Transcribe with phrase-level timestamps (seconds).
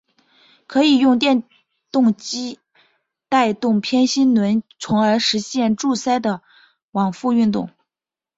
[0.65, 1.43] 可以用电
[1.91, 2.59] 动机
[3.29, 6.41] 带动偏心轮从而实现柱塞的
[6.91, 7.69] 往复运动。